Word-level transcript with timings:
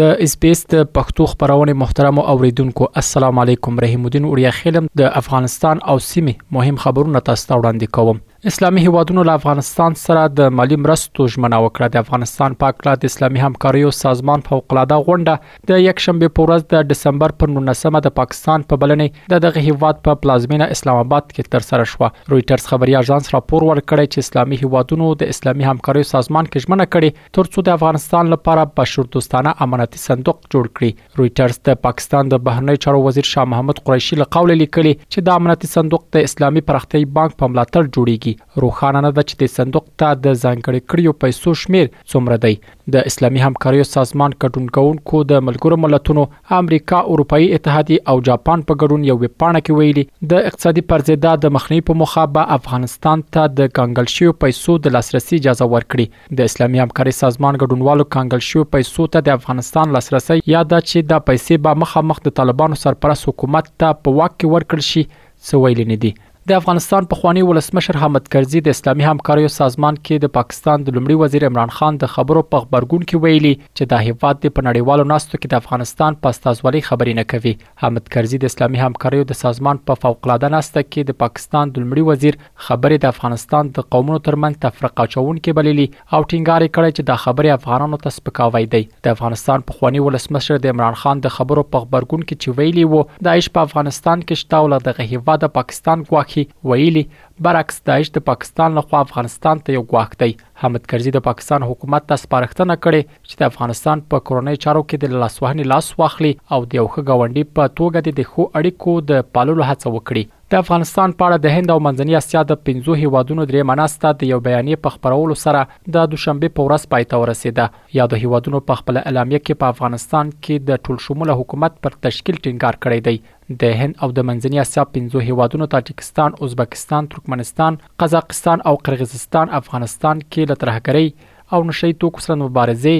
د 0.00 0.02
اسپیس 0.24 0.60
د 0.72 0.74
پښتو 0.98 1.22
خبرونه 1.32 1.72
محترم 1.80 2.16
اوریدونکو 2.20 2.84
السلام 3.00 3.34
علیکم 3.42 3.72
رحیم 3.84 4.02
الدین 4.08 4.24
اوریا 4.30 4.50
خیلم 4.56 4.84
د 5.00 5.02
افغانستان 5.20 5.76
او 5.92 5.96
سیمه 6.06 6.34
مهم 6.56 6.76
خبرونه 6.84 7.18
تاسو 7.28 7.44
ته 7.50 7.54
وړاندې 7.60 7.86
کوم 7.98 8.16
اسلامي 8.46 8.80
هیوادونو 8.82 9.22
له 9.26 9.32
افغانستان 9.38 9.94
سره 10.00 10.20
د 10.40 10.50
مالی 10.58 10.76
مرستو 10.80 11.24
ژمنه 11.34 11.58
وکړه 11.62 11.86
د 11.94 12.02
افغانستان 12.04 12.52
په 12.58 12.74
اړه 12.74 13.00
د 13.04 13.10
اسلامي 13.12 13.40
همکاریو 13.44 13.88
سازمان 14.00 14.44
فوقلاده 14.48 14.98
غونډه 15.08 15.64
د 15.70 15.80
یک 15.86 16.02
شنبه 16.04 16.28
په 16.36 16.44
ورځ 16.46 16.66
د 16.74 16.84
دسمبر 16.92 17.34
پر 17.42 17.50
19مه 17.54 18.00
د 18.04 18.12
پاکستان 18.18 18.64
په 18.72 18.78
بلنې 18.84 19.24
د 19.32 19.42
دغه 19.46 19.62
هیواد 19.68 19.98
په 20.08 20.18
پلازمینه 20.26 20.68
اسلام 20.76 20.98
آباد 21.00 21.26
کې 21.32 21.54
تر 21.56 21.66
سره 21.70 21.86
شو 21.94 22.02
رويټرز 22.10 22.68
خبري 22.74 22.94
اژانس 23.00 23.32
راپور 23.36 23.66
ورکړی 23.70 24.12
چې 24.12 24.28
اسلامي 24.28 24.60
هیوادونو 24.62 25.10
د 25.24 25.34
اسلامي 25.34 25.66
همکاریو 25.70 26.08
سازمان 26.12 26.50
کې 26.52 26.64
ژمنه 26.68 26.88
کړې 26.94 27.34
ترڅو 27.40 27.66
د 27.70 27.76
افغانستان 27.80 28.32
لپاره 28.36 28.66
بشر 28.82 29.10
دوستانه 29.18 29.54
امنیتي 29.68 30.02
صندوق 30.04 30.40
جوړ 30.54 30.72
کړي 30.76 31.24
رويټرز 31.24 31.60
د 31.72 31.82
پاکستان 31.88 32.32
د 32.36 32.44
بهرنی 32.46 32.80
چارو 32.86 33.02
وزیر 33.10 33.30
شاه 33.34 33.52
محمود 33.56 33.82
قریشي 33.90 34.22
له 34.24 34.30
قوله 34.40 34.60
لیکلي 34.62 34.96
چې 35.02 35.28
د 35.32 35.42
امنیتي 35.44 35.74
صندوق 35.74 36.08
د 36.20 36.30
اسلامي 36.30 36.66
پرختي 36.72 37.04
بانک 37.20 37.36
په 37.44 37.52
ملاتړ 37.54 37.86
جوړیږي 37.92 38.34
روخانه 38.56 39.00
نه 39.04 39.10
ده 39.16 39.22
چې 39.28 39.34
د 39.42 39.52
صندوق 39.54 39.86
ته 40.02 40.10
د 40.26 40.36
ځانګړي 40.44 40.80
کړیو 40.92 41.12
پیسو 41.24 41.54
شمیر 41.62 41.88
څومره 41.94 42.38
دی 42.44 42.54
د 42.96 43.08
اسلامي 43.10 43.42
همکاریو 43.46 43.86
سازمان 43.90 44.34
کډونکو 44.44 45.20
د 45.32 45.42
ملګرو 45.48 45.78
ملتونو 45.84 46.24
امریکا 46.58 47.00
اروپאי 47.14 47.48
اتحادیه 47.58 48.04
او 48.12 48.16
جاپان 48.30 48.64
په 48.70 48.80
ګډون 48.82 49.06
یو 49.10 49.18
پاڼه 49.44 49.62
کې 49.66 49.80
ویلي 49.80 50.04
د 50.34 50.48
اقتصادي 50.52 50.84
پرزیدا 50.92 51.34
د 51.44 51.54
مخنیوي 51.58 51.86
په 51.90 52.00
مخه 52.04 52.24
به 52.36 52.58
افغانستان 52.58 53.24
ته 53.36 53.46
د 53.60 53.72
کانګل 53.80 54.12
شیو 54.16 54.36
پیسو 54.46 54.78
د 54.88 54.96
لاسرسي 54.98 55.40
اجازه 55.42 55.70
ورکړي 55.74 56.36
د 56.40 56.52
اسلامي 56.52 56.82
همکارۍ 56.84 57.18
سازمان 57.20 57.60
ګډونوالو 57.64 58.08
کانګل 58.18 58.46
شیو 58.50 58.68
پیسو 58.76 59.08
ته 59.16 59.26
د 59.30 59.40
افغانستان 59.40 59.96
لاسرسي 59.98 60.40
یا 60.56 60.64
د 60.74 60.88
چې 60.88 61.12
د 61.14 61.26
پیسې 61.30 61.64
به 61.68 61.82
مخامخ 61.84 62.22
د 62.28 62.38
طالبانو 62.42 62.80
سرپرست 62.84 63.30
حکومت 63.32 63.72
ته 63.84 64.00
په 64.04 64.20
واک 64.20 64.38
کې 64.38 64.54
ورکړل 64.54 64.88
شي 64.92 65.06
سویل 65.46 65.80
نه 65.88 65.96
دي 66.02 66.10
د 66.50 66.54
افغانستان 66.60 67.06
په 67.12 67.18
خواني 67.20 67.40
ولسمشر 67.46 67.96
حامد 68.00 68.26
کرزي 68.32 68.60
د 68.64 68.74
اسلامي 68.76 69.04
همکاریو 69.12 69.46
سازمان 69.52 69.96
کې 70.00 70.20
د 70.24 70.30
پاکستان 70.34 70.82
د 70.88 70.94
لمړي 70.98 71.16
وزیر 71.22 71.46
عمران 71.46 71.70
خان 71.78 71.96
د 72.02 72.10
خبرو 72.12 72.42
په 72.50 72.60
خبرګون 72.64 73.06
کې 73.12 73.24
ویلي 73.24 73.50
چې 73.62 73.88
د 73.92 74.04
هیواد 74.08 74.38
په 74.58 74.62
نړیوالو 74.66 75.06
ناستو 75.12 75.34
کې 75.40 75.52
د 75.54 75.62
افغانستان 75.66 76.16
په 76.26 76.32
استازولي 76.36 76.82
خبرې 76.90 77.18
نه 77.20 77.24
کوي 77.32 77.52
حامد 77.84 78.10
کرزي 78.16 78.40
د 78.44 78.52
اسلامي 78.52 78.82
همکاریو 78.82 79.24
د 79.30 79.38
سازمان 79.40 79.80
په 79.92 79.98
فوقلاده 80.04 80.52
ناسته 80.56 80.84
کې 80.84 81.08
د 81.10 81.16
پاکستان 81.24 81.72
د 81.74 81.84
لمړي 81.84 82.04
وزیر 82.10 82.38
خبرې 82.68 83.02
د 83.06 83.12
افغانستان 83.16 83.72
د 83.80 83.86
قومونو 83.96 84.20
ترمنځ 84.30 84.62
تفرقه 84.66 85.08
چون 85.16 85.42
کې 85.42 85.60
بللي 85.60 85.88
او 85.88 86.22
ټینګار 86.28 86.66
کړی 86.78 86.90
چې 86.98 87.10
د 87.10 87.20
خبرې 87.24 87.58
افغانانو 87.62 88.02
ته 88.06 88.14
سپکاوی 88.20 88.70
دی 88.76 88.84
د 89.08 89.18
افغانستان 89.18 89.66
په 89.72 89.80
خواني 89.80 90.04
ولسمشر 90.10 90.64
د 90.68 90.76
عمران 90.78 91.02
خان 91.02 91.26
د 91.26 91.36
خبرو 91.40 91.66
په 91.74 91.82
خبرګون 91.88 92.24
کې 92.28 92.48
چې 92.48 92.62
ویلي 92.62 92.88
وو 92.96 93.04
د 93.30 93.34
عیش 93.36 93.52
په 93.58 93.68
افغانستان 93.70 94.26
کې 94.26 94.46
شتاوله 94.46 94.82
د 94.88 95.10
هیواد 95.14 95.46
د 95.48 95.54
پاکستان 95.60 96.00
ګواکې 96.08 96.34
کې 96.36 96.72
ویلي 96.72 97.04
برعکس 97.46 97.78
داعش 97.90 98.10
د 98.16 98.24
پاکستان 98.30 98.76
لخوا 98.80 99.00
افغانستان 99.06 99.62
ته 99.66 99.76
یو 99.76 99.82
ګواښ 99.92 100.10
دی 100.24 100.32
حامد 100.62 100.86
کرزي 100.92 101.12
د 101.16 101.24
پاکستان 101.30 101.66
حکومت 101.70 102.06
ته 102.12 102.22
سپارښتنه 102.24 102.74
کړې 102.84 103.02
چې 103.28 103.34
د 103.42 103.52
افغانستان 103.52 104.04
په 104.14 104.24
کورنۍ 104.30 104.62
چارو 104.66 104.82
کې 104.88 104.96
د 105.04 105.18
لاسوهنې 105.22 105.64
لاس 105.74 105.92
واخلي 106.02 106.32
او 106.54 106.60
د 106.66 106.70
یو 106.80 106.86
ښه 106.94 107.18
غونډې 107.20 107.54
په 107.58 107.72
توګه 107.80 108.18
د 108.20 108.30
خو 108.32 108.48
اړیکو 108.60 108.96
د 109.10 109.30
پاللو 109.36 109.68
هڅه 109.70 109.94
وکړي 109.96 110.24
د 110.52 110.56
افغانستان 110.62 111.12
په 111.20 111.24
اړه 111.26 111.36
د 111.44 111.54
هند 111.54 111.70
او 111.74 111.76
منځنۍ 111.84 112.14
اسیا 112.16 112.40
د 112.48 112.58
پنځو 112.66 112.96
هیوادونو 112.98 113.46
درې 113.50 113.68
مناسته 113.70 114.10
د 114.18 114.28
یو 114.32 114.36
بیانیه 114.48 114.80
په 114.84 114.92
خبرولو 114.96 115.36
سره 115.40 115.62
د 115.96 116.04
دوشنبه 116.12 116.50
په 116.58 116.66
ورځ 116.66 116.84
پای 116.94 117.06
ته 117.14 117.20
ورسیده 117.22 117.64
یا 117.98 118.06
د 118.12 118.22
هیوادونو 118.24 118.60
په 118.68 118.80
خپل 118.82 119.00
اعلامیه 119.00 119.40
کې 119.46 119.60
په 119.62 119.72
افغانستان 119.74 120.30
کې 120.34 120.68
د 120.68 120.80
ټولشموله 120.88 121.36
حکومت 121.40 121.80
پر 121.86 121.96
تشکیل 122.08 122.38
ټینګار 122.46 122.78
کړی 122.86 123.00
دی 123.08 123.64
د 123.64 123.74
هند 123.82 123.98
او 124.04 124.10
د 124.20 124.28
منځنۍ 124.30 124.62
اسیا 124.66 124.86
پنځو 124.98 125.26
هیوادونو 125.30 125.70
تاجکستان، 125.74 126.38
ازبکستان، 126.48 127.10
ترکمنستان، 127.16 127.80
قزاقستان 128.04 128.64
او 128.70 128.76
قرغیزستان 128.90 129.56
افغانستان 129.62 130.24
کې 130.24 130.54
له 130.54 130.62
ترهګرۍ 130.64 131.32
او 131.56 131.64
نشئی 131.72 132.00
توکو 132.04 132.26
سره 132.28 132.38
مبارزه 132.46 132.96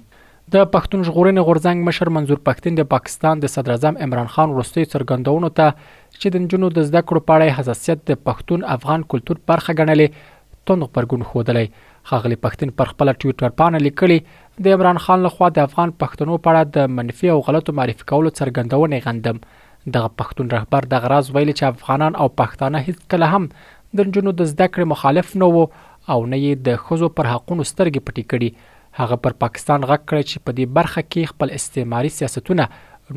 د 0.54 0.66
پښتون 0.74 1.04
ژغورنې 1.06 1.42
غورځنګ 1.46 1.86
مشر 1.86 2.10
منظور 2.16 2.40
پښتين 2.48 2.76
د 2.80 2.86
پاکستان 2.90 3.40
د 3.44 3.52
صدر 3.54 3.72
اعظم 3.76 3.96
عمران 4.08 4.28
خان 4.34 4.52
وروستي 4.56 4.82
څرګندونو 4.92 5.48
ته 5.60 5.70
چې 5.78 6.36
د 6.36 6.44
جنونو 6.54 6.68
د 6.76 6.84
زده 6.90 7.02
کړو 7.12 7.24
په 7.30 7.38
اړه 7.38 7.56
حساسیت 7.60 8.04
د 8.10 8.20
پښتون 8.30 8.66
افغان 8.76 9.06
کلتور 9.14 9.40
برخه 9.52 9.74
ګڼلې 9.80 10.36
توند 10.72 10.88
پرګون 10.98 11.24
خودلې 11.30 11.94
خاغلی 12.12 12.38
پښتين 12.46 12.74
پر 12.82 12.92
خپل 12.92 13.12
ټوئیټر 13.24 13.56
باندې 13.64 13.88
لیکلي 13.88 14.68
د 14.68 14.78
عمران 14.80 15.00
خان 15.08 15.26
لخوا 15.28 15.50
د 15.58 15.66
افغان 15.70 15.96
پښتنو 16.06 16.38
په 16.50 16.54
اړه 16.54 16.72
د 16.78 16.94
منفي 17.00 17.34
او 17.38 17.40
غلطو 17.50 17.76
معرفي 17.82 18.08
کولو 18.14 18.34
څرګندونې 18.34 19.04
غندم 19.10 19.42
د 19.98 20.08
پښتون 20.20 20.54
رهبر 20.58 20.90
د 20.94 21.04
غراز 21.08 21.34
ویل 21.34 21.54
چې 21.56 21.72
افغانان 21.78 22.22
او 22.26 22.30
پښتانه 22.44 22.86
هیڅ 22.86 23.10
کله 23.16 23.34
هم 23.34 23.50
د 24.02 24.12
جنونو 24.14 24.38
د 24.44 24.52
زده 24.54 24.70
کړې 24.70 24.92
مخالف 24.94 25.36
نه 25.44 25.52
وو 25.56 25.66
او 25.72 26.32
نه 26.32 26.42
یې 26.46 26.72
د 26.72 26.82
خزو 26.86 27.14
پر 27.20 27.34
حقونو 27.34 27.70
سترګې 27.72 28.08
پټې 28.08 28.34
کړې 28.34 28.74
هغه 29.00 29.16
پر 29.26 29.34
پاکستان 29.44 29.86
غږ 29.90 30.02
کړی 30.12 30.24
چې 30.30 30.44
په 30.48 30.52
دې 30.58 30.66
برخه 30.78 31.02
کې 31.14 31.32
خپل 31.34 31.50
استعماري 31.60 32.12
سیاستونه 32.18 32.68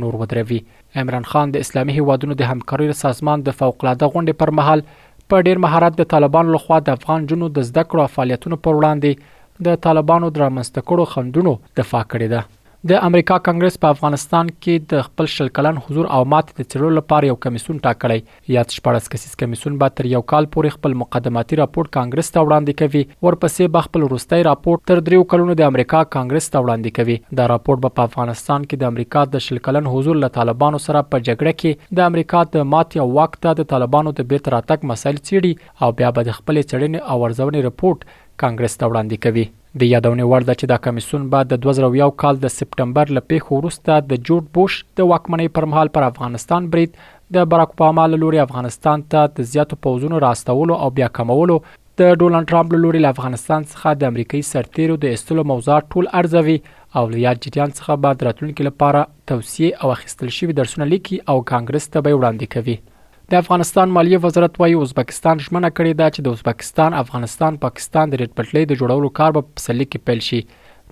نور 0.05 0.17
ودروي 0.23 0.59
عمران 1.03 1.29
خان 1.33 1.53
د 1.55 1.67
اسلامي 1.67 1.97
هیوادونو 1.99 2.37
د 2.41 2.51
همکارۍ 2.53 2.97
سازمان 3.03 3.45
د 3.49 3.57
فوقلاده 3.61 4.11
غونډې 4.15 4.41
پر 4.43 4.53
مهال 4.61 4.85
په 5.33 5.47
ډیر 5.49 5.63
مهارت 5.69 5.99
د 5.99 6.11
طالبانو 6.15 6.57
لخوا 6.59 6.81
د 6.89 6.99
افغان 7.01 7.31
جنو 7.33 7.49
د 7.59 7.69
زده 7.73 7.85
کړو 7.91 8.15
فعالیتونو 8.19 8.61
پر 8.69 8.79
وړاندې 8.81 9.35
د 9.69 9.83
طالبانو 9.89 10.33
درامست 10.41 10.79
کړو 10.89 11.11
خندونو 11.17 11.55
دفاع 11.81 12.05
کړې 12.15 12.37
ده 12.37 12.47
د 12.87 12.99
امریکا 13.07 13.37
کانګرس 13.47 13.77
په 13.83 13.89
افغانستان 13.95 14.51
کې 14.51 14.83
د 14.91 15.01
خپل 15.07 15.27
شل 15.31 15.49
کلن 15.59 15.77
حضور 15.87 16.05
او 16.19 16.19
مات 16.35 16.51
د 16.59 16.69
چلو 16.75 16.89
لپاره 16.99 17.27
یو 17.29 17.35
کمیسون 17.47 17.79
ټاکلی 17.87 18.19
یا 18.55 18.63
شپږس 18.75 19.09
کسیز 19.15 19.35
کمیسون 19.41 19.79
به 19.81 19.89
تر 20.01 20.05
یو 20.11 20.21
کال 20.33 20.45
پورې 20.53 20.77
خپل 20.77 20.95
مقدماتي 21.01 21.57
راپور 21.63 21.91
کانګرس 21.97 22.31
ته 22.37 22.45
وړاندې 22.45 22.85
کوي 22.85 23.03
ورپسې 23.29 23.73
به 23.79 23.89
خپل 23.89 24.03
وروستي 24.09 24.41
راپور 24.51 24.79
تر 24.93 25.01
دریو 25.11 25.25
کلونو 25.35 25.57
د 25.63 25.69
امریکا 25.73 26.05
کانګرس 26.17 26.49
ته 26.53 26.63
وړاندې 26.67 26.95
کوي 27.01 27.41
دا 27.43 27.49
راپور 27.55 27.83
به 27.89 27.97
په 27.99 28.09
افغانستان 28.13 28.63
کې 28.69 28.83
د 28.85 28.93
امریکا 28.97 29.25
د 29.35 29.45
شل 29.49 29.63
کلن 29.69 29.91
حضور 29.97 30.23
له 30.23 30.35
طالبانو 30.41 30.83
سره 30.89 31.05
په 31.11 31.25
جګړه 31.27 31.63
کې 31.63 31.99
د 32.01 32.09
امریکا 32.13 32.45
د 32.57 32.73
مات 32.77 32.99
یا 33.01 33.09
وخت 33.21 33.51
د 33.63 33.71
طالبانو 33.77 34.17
د 34.21 34.31
بیت 34.35 34.55
راتګ 34.57 34.93
مسایل 34.95 35.21
څیړي 35.27 35.85
او 35.85 35.93
بیا 36.03 36.15
به 36.21 36.31
د 36.33 36.39
خپل 36.41 36.63
چړنې 36.65 37.13
او 37.13 37.23
ورزونې 37.25 37.71
راپور 37.71 38.03
کانګرس 38.03 38.83
ته 38.83 38.95
وړاندې 38.95 39.29
کوي 39.29 39.49
د 39.81 39.87
یادونې 39.93 40.25
وړ 40.31 40.43
ده 40.49 40.55
چې 40.61 40.71
دا 40.73 40.77
کمیسون 40.87 41.27
بعد 41.33 41.51
د 41.51 41.61
2001 41.67 42.15
کال 42.23 42.39
د 42.45 42.53
سپټمبر 42.55 43.13
له 43.17 43.23
پیښو 43.33 43.59
وروسته 43.59 43.99
د 44.13 44.25
جورج 44.29 44.49
بوش 44.59 44.79
د 45.01 45.09
واکمنۍ 45.11 45.51
پرمهال 45.59 45.91
پر 45.99 46.07
افغانستان 46.07 46.67
برید 46.73 46.97
د 47.37 47.47
باراک 47.53 47.75
اوباما 47.77 48.07
له 48.13 48.21
لوري 48.25 48.41
افغانستان 48.47 49.05
ته 49.15 49.31
د 49.39 49.49
زیاتو 49.53 49.79
پوزونو 49.87 50.21
راستولو 50.27 50.79
او 50.87 50.91
بیا 50.99 51.11
کمولو 51.21 51.59
د 52.03 52.13
ډونالد 52.23 52.51
ټرمپ 52.55 52.75
له 52.77 52.83
لوري 52.87 53.03
له 53.07 53.15
افغانستان 53.17 53.69
څخه 53.73 53.95
د 54.03 54.13
امریکایي 54.13 54.49
سرتیرو 54.51 54.99
د 55.07 55.15
استلو 55.19 55.47
موضوع 55.53 55.79
ټول 55.95 56.11
ارزوي 56.23 56.59
او 57.01 57.07
لیاد 57.17 57.43
جریان 57.47 57.75
څخه 57.79 57.99
بعد 58.07 58.27
راتلونکو 58.29 58.69
لپاره 58.71 59.07
توصیه 59.33 59.81
او 59.83 59.95
اخیستل 59.97 60.35
شوی 60.41 60.61
درسونه 60.63 60.93
لیکي 60.95 61.21
او 61.35 61.41
کانګرس 61.53 61.93
ته 61.97 62.07
به 62.09 62.21
وړاندې 62.21 62.57
کوي 62.57 62.79
د 63.33 63.37
افغانستان 63.43 63.91
مالیه 63.95 64.19
وزارت 64.25 64.55
وايي 64.61 64.77
ازبکستان 64.83 65.41
ژمنه 65.47 65.69
کړې 65.79 65.97
ده 65.97 66.13
چې 66.13 66.27
د 66.27 66.37
ازبکستان 66.37 66.95
افغانستان 67.01 67.57
پاکستان 67.65 68.13
د 68.13 68.21
ریټ 68.21 68.31
پټلې 68.39 68.69
د 68.71 68.79
جوړولو 68.83 69.11
کار 69.19 69.35
به 69.37 69.43
په 69.49 69.65
سلی 69.65 69.87
کې 69.87 70.07
پیل 70.11 70.23
شي 70.29 70.39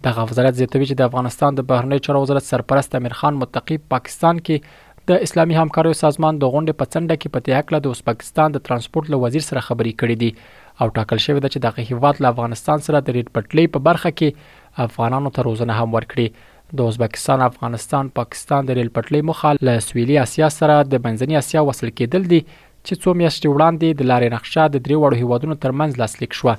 د 0.08 0.18
وزارت 0.32 0.58
زیاتوي 0.58 0.88
چې 0.88 0.98
د 0.98 1.08
افغانستان 1.10 1.56
د 1.60 1.66
بهرنی 1.70 1.98
چارو 2.06 2.20
وزارت 2.24 2.46
سرپرست 2.48 2.96
امیر 2.98 3.14
خان 3.20 3.38
متقی 3.44 3.78
پاکستان 3.94 4.42
کې 4.48 4.84
د 5.12 5.24
اسلامي 5.28 5.56
همکاریو 5.60 5.98
سازمان 6.02 6.40
د 6.42 6.52
غونډې 6.56 6.80
په 6.82 6.92
څنډه 6.96 7.22
کې 7.22 7.36
په 7.36 7.46
تیاکله 7.48 7.80
د 7.86 7.96
ازبکستان 7.96 8.56
د 8.56 8.64
ترانسپورت 8.68 9.08
له 9.14 9.22
وزیر 9.24 9.46
سره 9.48 9.62
خبري 9.70 9.94
کړې 9.94 10.16
دي 10.24 10.62
او 10.80 10.92
ټاکل 10.98 11.22
شوی 11.28 11.38
ده 11.44 11.52
چې 11.54 11.64
دغه 11.68 11.86
هیواد 11.92 12.20
له 12.26 12.34
افغانستان 12.36 12.84
سره 12.88 13.02
د 13.08 13.16
ریټ 13.18 13.36
پټلې 13.38 13.74
په 13.78 13.86
برخه 13.88 14.14
کې 14.20 14.88
افغانانو 14.88 15.34
ته 15.38 15.48
روزنه 15.50 15.78
هم 15.82 15.98
ورکړي 16.00 16.28
د 16.74 16.80
ازبکستان 16.90 17.40
افغانستان 17.42 18.08
پاکستان 18.14 18.66
د 18.68 18.76
ریل 18.76 18.88
پټلۍ 18.94 19.20
مخه 19.30 19.50
له 19.66 19.80
سویلي 19.88 20.16
اسیا 20.22 20.48
سره 20.58 20.78
د 20.94 21.02
منځني 21.04 21.36
اسیا 21.40 21.60
وصل 21.68 21.90
کېدل 22.00 22.26
دي 22.32 22.40
چې 22.46 22.98
څو 23.02 23.14
میاشتې 23.18 23.48
وړاندې 23.54 23.88
د 23.98 24.10
لارې 24.10 24.34
نقشه 24.36 24.64
د 24.74 24.82
درې 24.86 24.96
وړو 25.02 25.20
هیوادونو 25.22 25.56
ترمنځ 25.66 26.00
لاسلیک 26.02 26.32
شو 26.40 26.54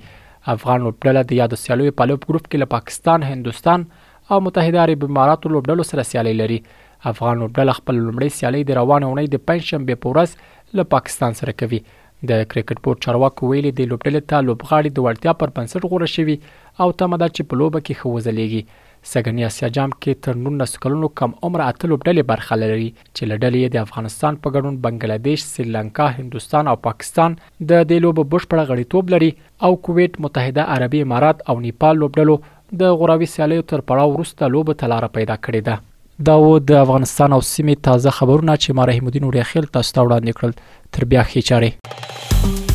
افغان 0.56 0.82
لوبډله 0.86 1.22
د 1.30 1.38
یادو 1.38 1.58
سیالیو 1.62 1.94
په 2.00 2.08
لوب 2.10 2.26
ګروپ 2.30 2.44
کې 2.48 2.62
له 2.62 2.72
پاکستان، 2.74 3.24
هندستان 3.28 3.86
او 4.34 4.40
متحده 4.48 4.82
عرب 4.84 5.06
اماراتو 5.08 5.52
لوبډلو 5.54 5.88
سره 5.92 6.06
سیالي 6.10 6.34
لري 6.42 6.58
افغان 7.12 7.40
لوبډله 7.42 7.78
خپل 7.78 7.98
لومړی 8.04 8.36
سیالي 8.40 8.60
د 8.70 8.78
روانه 8.80 9.10
اونۍ 9.10 9.32
د 9.36 9.42
پنځشنبه 9.50 10.02
په 10.04 10.14
ورځ 10.14 10.76
له 10.80 10.90
پاکستان 10.96 11.38
سره 11.40 11.56
کوي 11.62 11.80
د 11.88 12.30
کرکټ 12.50 12.78
بورډ 12.84 13.04
چارواکو 13.06 13.50
ویلي 13.54 13.72
د 13.80 13.88
لوبډلې 13.90 14.32
ته 14.32 14.44
لوبغاړي 14.50 14.92
د 14.98 15.06
ورتیا 15.08 15.34
پر 15.42 15.54
بنسټ 15.58 15.92
غوړه 15.92 16.14
شوی 16.16 16.36
او 16.84 16.94
تمه 17.02 17.22
ده 17.24 17.30
چې 17.34 17.52
په 17.52 17.60
لوبه 17.62 17.80
کې 17.86 17.98
خوځلېږي 18.02 18.62
سګنی 19.10 19.44
اسیا 19.46 19.68
جام 19.76 19.92
کې 19.92 20.22
تر 20.24 20.40
19 20.46 20.80
کلونو 20.84 21.08
کم 21.20 21.30
عمر 21.48 21.60
اتلو 21.66 21.96
ډلې 22.06 22.24
برخه 22.30 22.58
لري 22.62 22.88
چې 22.88 23.30
لډلې 23.32 23.70
د 23.76 23.80
افغانستان 23.88 24.38
په 24.46 24.54
ګډون 24.56 24.76
بنگلاديش، 24.86 25.44
سریلانکا، 25.52 26.08
هندستان 26.18 26.70
او 26.72 26.76
پاکستان 26.88 27.36
د 27.42 27.70
دې 27.70 28.04
لوب 28.06 28.20
بشپړه 28.20 28.72
غړیتوب 28.72 29.14
لري 29.16 29.30
او 29.68 29.72
کویت، 29.88 30.20
متحده 30.26 30.66
عربی 30.76 31.02
امارات 31.06 31.42
او 31.52 31.56
نیپال 31.68 31.98
لوبډلو 32.02 32.36
د 32.84 32.96
غوراوي 33.02 33.30
سیالیو 33.36 33.66
تر 33.74 33.86
پړاو 33.88 34.12
وروسته 34.16 34.52
لوب 34.56 34.74
تلاره 34.84 35.12
پیدا 35.18 35.38
کړې 35.42 35.68
ده 35.70 36.30
دا 36.30 36.36
و 36.44 36.60
د 36.72 36.82
افغانستان 36.86 37.38
او 37.38 37.42
سیمې 37.44 37.86
تازه 37.90 38.16
خبرونه 38.20 38.58
چې 38.62 38.80
ما 38.80 38.88
رحیم 38.92 39.10
الدین 39.12 39.30
وریخل 39.30 39.72
تاسو 39.78 39.96
ته 40.00 40.08
وړاندې 40.08 40.40
کړل 40.40 40.96
تر 40.96 41.12
بیا 41.14 41.26
خېچاره 41.34 42.74